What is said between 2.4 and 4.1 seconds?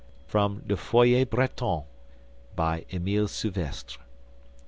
par Emile Souvestre.